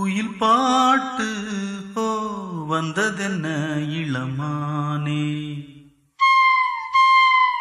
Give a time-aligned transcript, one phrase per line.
[0.00, 1.26] குயில் பாட்டு
[1.94, 2.04] ஓ
[2.66, 3.46] வந்ததென்ன
[3.90, 5.24] இளமானே?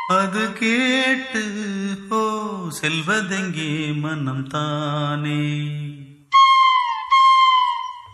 [0.09, 1.41] அது கேட்டு
[2.11, 2.21] ஓ
[2.69, 5.41] செல்வதெங்கே மனம் தானே?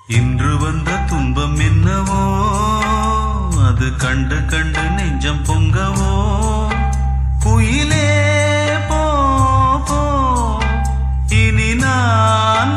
[0.08, 2.24] இன்று வந்த துன்பம் என்னவோ
[3.62, 6.12] அது கண்டு கண்டு நெஞ்சம் பொங்கவோ?
[7.44, 8.08] குயிலே
[8.90, 9.02] போ
[11.30, 12.76] இனி நான்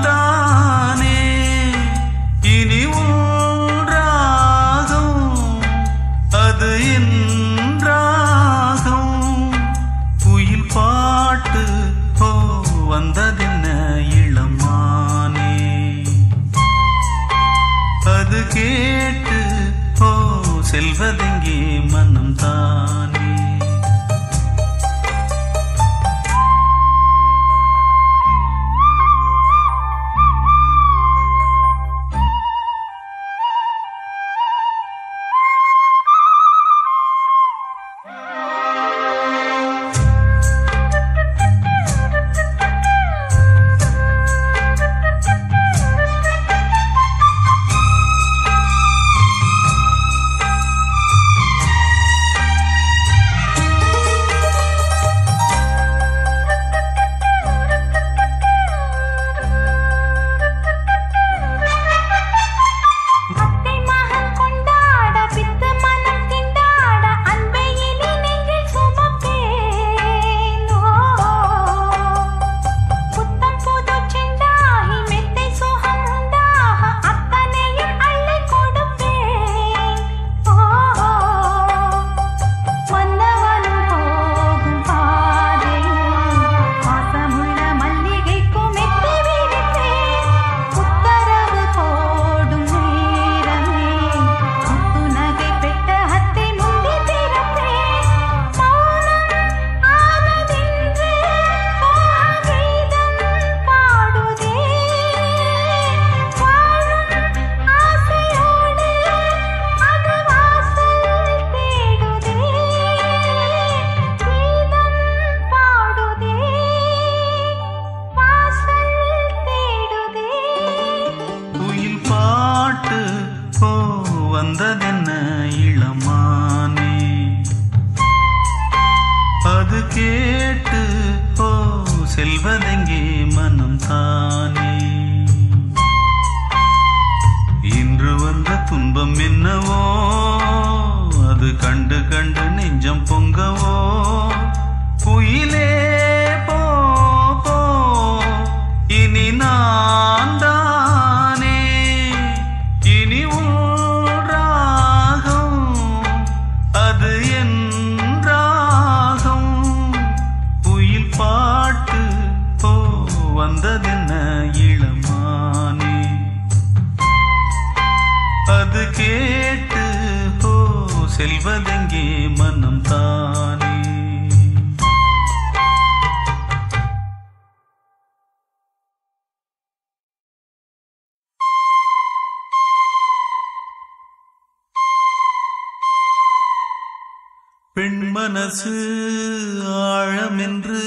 [188.48, 190.80] மனசு ஆழமென்று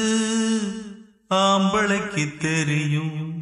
[1.30, 3.42] ஆம்பளைக்கு தெரியும்.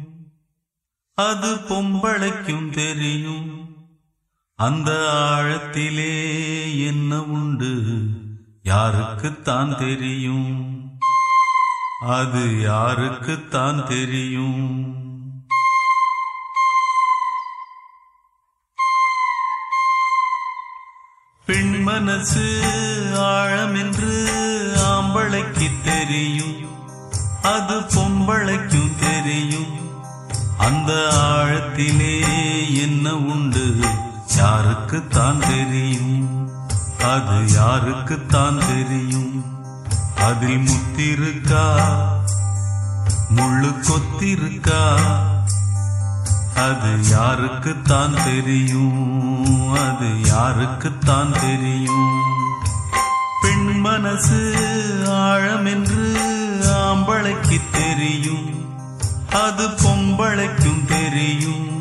[1.14, 3.76] அது பொம்பளைக்கும் தெரியும்.
[4.56, 6.32] அந்த ஆழத்திலே
[6.86, 7.82] என்ன உண்டு?
[8.64, 10.80] யாருக்குத்தான் தெரியும்?
[12.00, 14.88] அது யாருக்குத்தான் தெரியும்?
[21.46, 22.68] பெண் மனசு
[23.20, 24.30] ஆழமென்று
[24.82, 26.68] ஆம்பளைக்கு தெரியும்.
[27.42, 29.78] அது பொம்பளைக்கும் தெரியும்.
[30.58, 32.20] அந்த ஆழத்திலே
[32.80, 33.76] என்ன உண்டு?
[34.36, 36.48] யாருக்குத்தான் தெரியும்?
[36.98, 39.44] அது யாருக்குத்தான் தெரியும்?
[40.16, 41.88] அதில் முத்திருக்கா?
[43.36, 45.00] முள்ளு கொத்திருக்கா?
[46.54, 49.72] அது யாருக்குத்தான் தெரியும்?
[49.72, 52.49] அது யாருக்குத்தான் தெரியும்?
[53.80, 54.54] மனசு
[55.06, 56.16] ஆழமென்று
[56.72, 58.50] ஆம்பளைக்கு தெரியும்.
[59.32, 61.79] அது பொம்பளைக்கும் தெரியும்.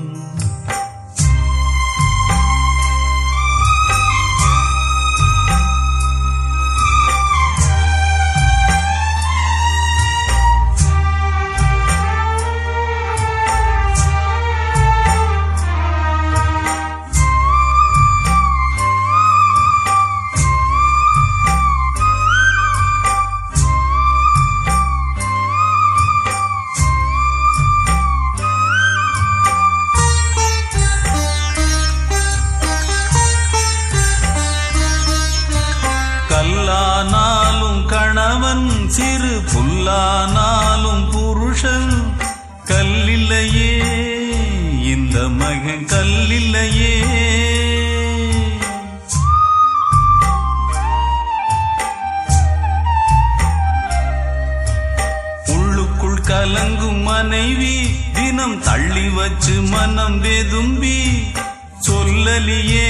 [62.40, 62.90] சொல்லலியே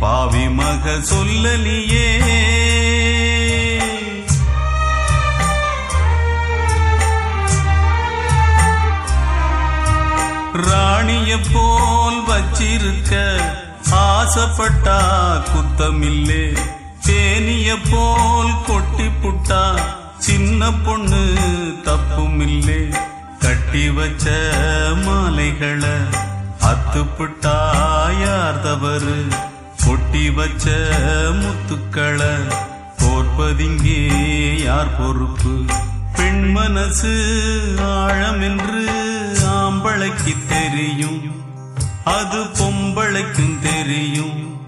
[0.00, 2.06] பாவி மக சொல்லலியே.
[10.66, 13.12] ராணிய போல் வச்சிருக்க
[14.02, 14.98] ஆசைப்பட்டா
[15.52, 16.44] குத்தமில்லே.
[17.06, 19.62] தேனிய போல் கொட்டி புட்டா
[20.18, 21.22] சின்ன பொண்ணு
[21.86, 22.82] தப்புமில்லே.
[23.38, 24.26] கட்டி வச்ச
[25.04, 25.96] மாலைகளை
[26.70, 27.56] அத்துப்புட்டா
[28.20, 29.24] யார் தவறு.
[29.84, 30.70] கொட்டி வச்ச
[31.30, 32.34] முத்துக்களை
[32.98, 34.08] கோர்ப்பதிங்கே
[34.62, 35.64] யார் பொறுப்பு?
[36.16, 37.10] பெண் மனசு
[37.82, 38.88] ஆழம் என்று
[39.44, 41.30] ஆம்பளைக்கு தெரியும்.
[42.04, 44.60] அது பொம்பளைக்கும் தெரியும்.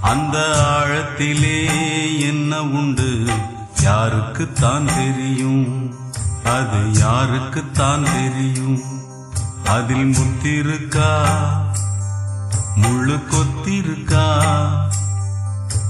[0.00, 1.66] அந்த ஆழத்திலே
[2.20, 3.24] என்ன உண்டு?
[3.82, 5.94] யாருக்குத்தான் தெரியும்.
[6.44, 8.82] அது யாருக்குத்தான் தெரியும்.
[9.64, 11.40] அதில் முத்திருக்கா
[12.76, 14.26] முள்ளு கொத்திருக்கா?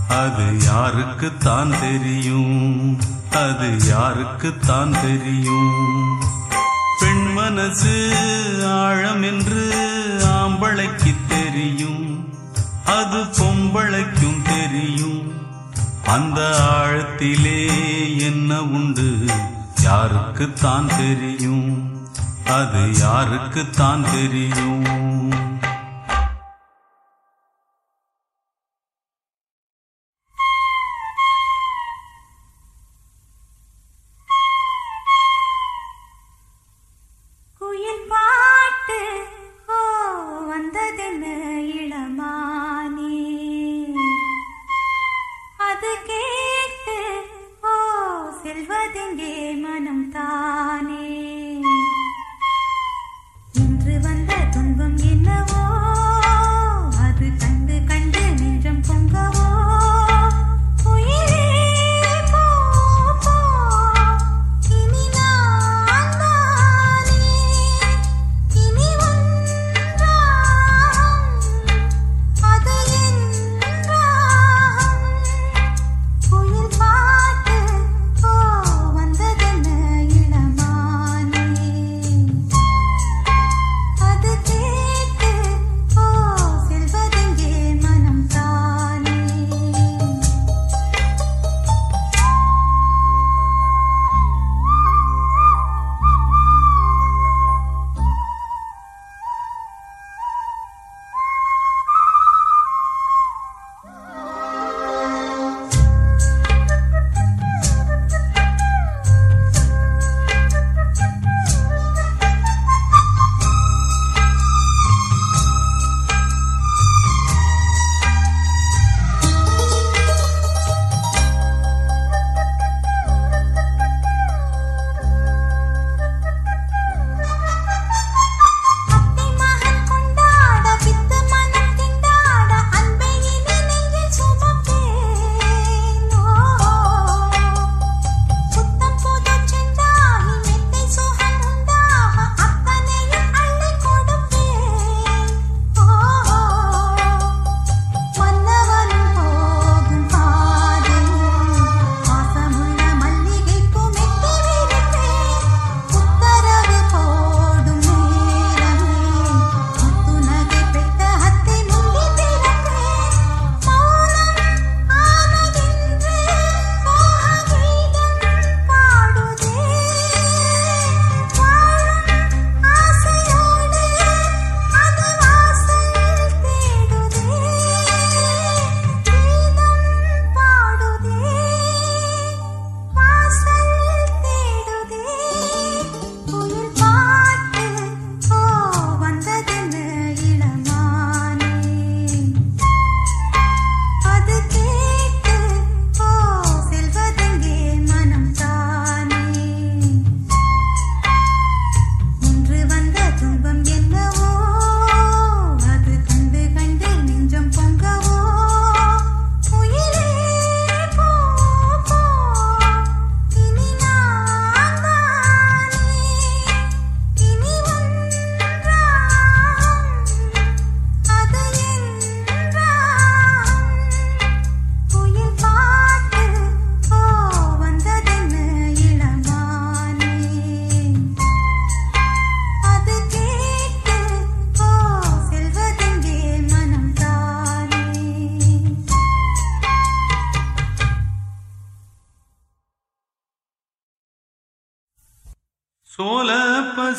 [0.08, 2.98] அது யாருக்குத்தான் தெரியும்?
[3.30, 6.20] அது யாருக்குத்தான் தெரியும்?
[6.98, 8.12] பெண் மனசு
[8.68, 9.70] ஆழம் என்று
[10.24, 12.34] ஆம்பளைக்கு தெரியும்.
[12.84, 15.32] அது பொம்பளைக்கும் தெரியும்.
[16.06, 16.40] அந்த
[16.72, 17.66] ஆழத்திலே
[18.18, 19.24] என்ன உண்டு?
[19.82, 21.90] யாருக்குத்தான் தெரியும்?
[22.44, 25.21] அது யாருக்குத்தான் தெரியும்?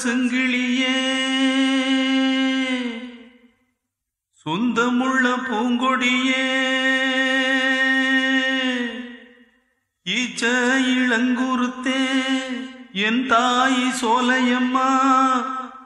[0.02, 0.98] செங்கிளியே
[4.46, 6.44] சொந்தமுள்ள பூங்கொடியே.
[10.06, 10.44] ஈச்ச
[10.94, 12.02] இளங்குருத்தே
[13.08, 14.90] என் தாய் சோலையம்மா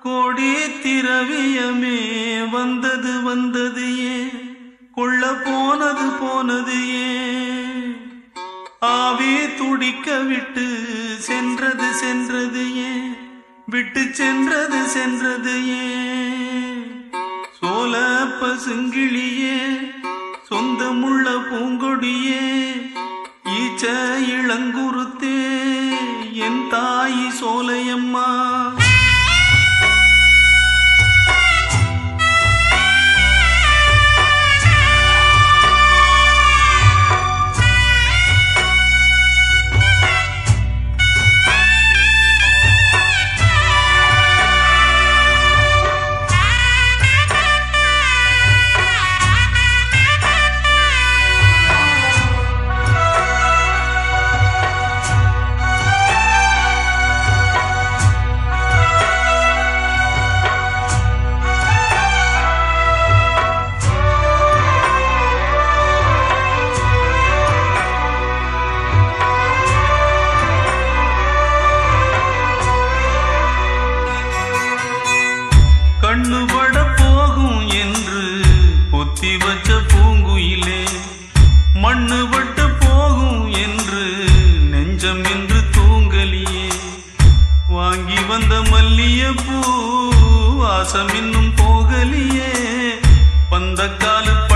[0.04, 0.52] கோடி
[0.84, 2.00] திரவியமே
[2.50, 4.18] வந்தது வந்தது ஏ
[4.92, 7.14] கொள்ள போனது போனது ஏ
[8.80, 10.68] ஆவி துடிக்க விட்டு
[11.20, 13.17] சென்றது சென்றது ஏன்
[13.70, 15.88] விட்டு சென்றது சென்றது ஏ.
[17.62, 17.96] சோல
[18.42, 19.58] பசுங்கிளியே
[20.50, 22.46] சொந்தமுள்ள பூங்கொடியே
[23.46, 23.84] ஈச்ச
[24.28, 25.38] இளங்குருத்தே
[26.34, 28.57] என் தாயி சோலையம்மா.
[87.78, 89.58] வாங்கி வந்த மல்லிய பூ
[90.62, 92.52] வாசம் இன்னும் போகலியே.
[93.52, 94.47] பந்த காலத்து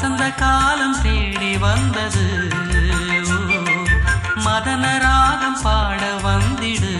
[0.00, 2.24] வசந்த காலம் தேடி வந்தது.
[4.44, 6.92] மதன ராகம் பாட வந்திடு.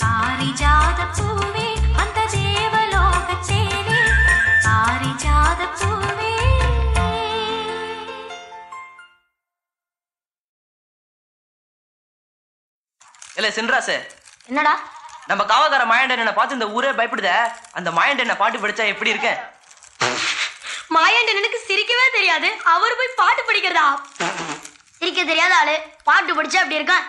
[0.00, 1.66] பாரிஜாத பூவே
[2.02, 4.00] அந்த தேவலோகத்தேவே
[4.64, 6.32] பாரிஜாத பூவே
[13.38, 13.98] இல்ல சின்ராசே
[14.48, 14.74] என்னடா?
[15.30, 17.30] நம்ம காவக்கார மாயண்டன் என்ன பார்த்து இந்த ஊரே பயப்படுத.
[17.80, 19.40] அந்த மாயண்டன் பாட்டு படிச்சா எப்படி இருக்கேன்?
[20.94, 22.48] மாயாண்டனுக்கு சிரிக்கவே தெரியாது.
[22.74, 23.86] அவர் போய் பாட்டு படிக்கிறதா?
[24.98, 25.74] சிரிக்க தெரியாத ஆளு.
[26.04, 27.06] பாட்டு படிச்சா அப்படி இருக்கான்.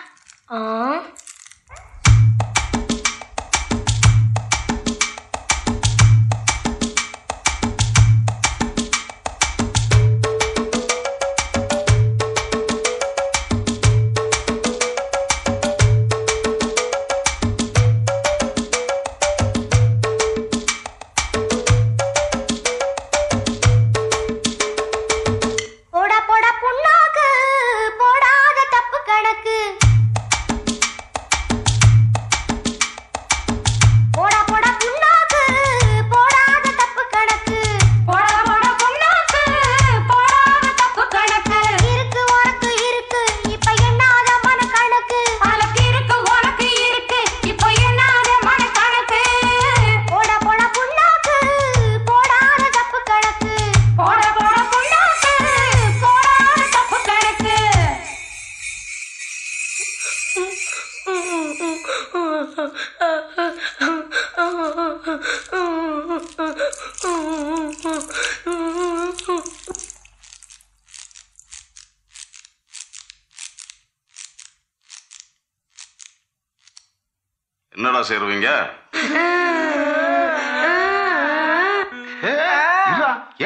[78.02, 78.50] ரெண்டாவது சேருவீங்க?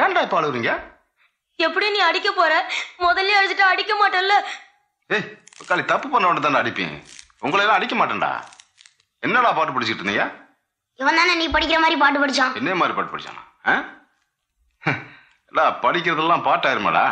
[0.03, 0.73] ஏன்டா இப்ப அழுகுறீங்க?
[1.67, 2.53] எப்படி நீ அடிக்க போற?
[3.05, 4.35] முதல்ல அழுதுட்டு அடிக்க மாட்டேன்ல.
[5.69, 6.97] காலி தப்பு பண்ண தானே அடிப்பேன்.
[7.45, 8.33] உங்களை எல்லாம் அடிக்க மாட்டேன்டா.
[9.27, 10.27] என்னடா பாட்டு படிச்சுட்டு இருந்தீங்க?
[11.01, 12.53] இவன் தானே நீ படிக்கிற மாதிரி பாட்டு படிச்சான்.
[12.61, 13.43] என்ன மாதிரி பாட்டு படிச்சானா?
[15.51, 17.07] இல்ல படிக்கிறதெல்லாம் பாட்டாயிருமாடா.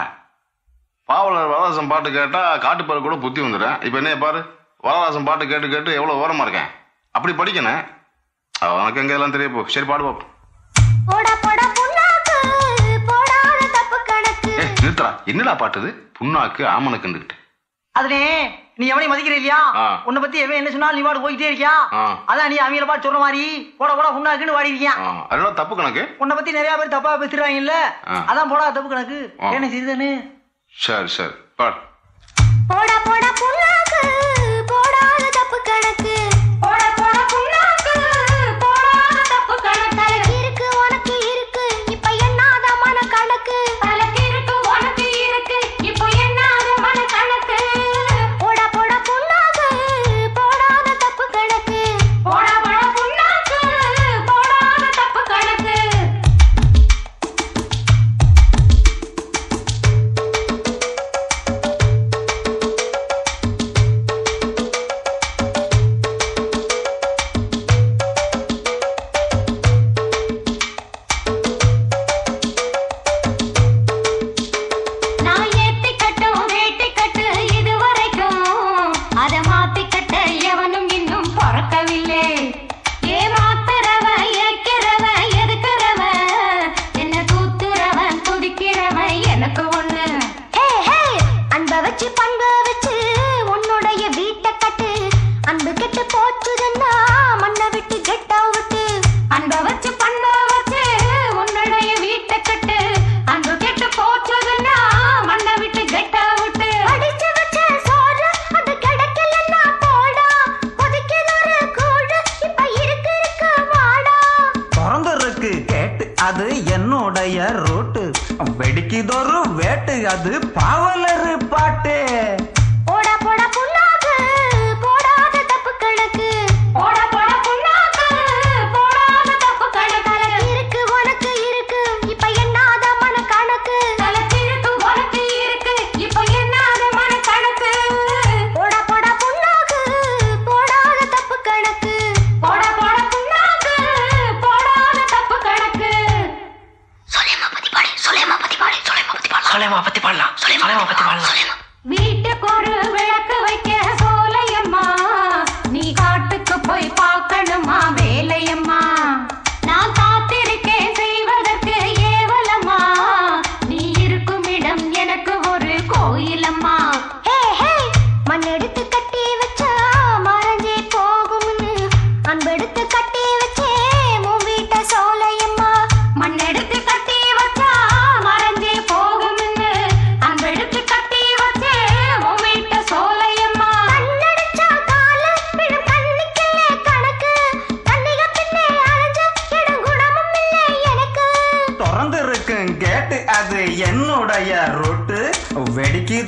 [1.09, 4.41] பாவலர் வரதாசன் பாட்டு கேட்டா காட்டுப்பாரு கூட புத்தி வந்துடுறேன் இப்போ என்ன பாரு.
[4.87, 6.71] வரதாசன் பாட்டு கேட்டு கேட்டு எவ்வளோ ஓரமாக இருக்கேன்?
[7.15, 7.83] அப்படி படிக்கணும்
[8.77, 10.31] உனக்கு எங்க எல்லாம் தெரிய போ சரி பாடு பாப்போம்.
[14.77, 17.37] நிறுத்தா என்னடா பாட்டுது புண்ணாக்கு ஆமனுக்குண்டுகிட்டு
[17.95, 18.21] அதுனே
[18.79, 19.59] நீ எவனையும் மதிக்கிற இல்லையா?
[20.07, 21.75] உன்னை பத்தி எவன் என்ன சொன்னாலும் நீ பாடு போய்கிட்டே இருக்கியா?
[22.31, 23.43] அதான் நீ அவங்கள பாட்டு சொல்ற மாதிரி.
[23.79, 24.95] போட போட புண்ணாக்குன்னு வாடி இருக்கியா
[25.27, 26.03] அதெல்லாம் தப்பு கணக்கு.
[26.23, 27.75] உன்னை பத்தி நிறைய பேர் தப்பா பேசுறாங்க இல்ல
[28.31, 29.19] அதான் போடா தப்பு கணக்கு.
[29.57, 30.11] என்ன செய்யுதுன்னு
[30.75, 31.35] சரி சரி.
[31.61, 31.77] பாடு.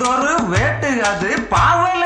[0.04, 2.05] ஒரு வேட்டு அது பாவல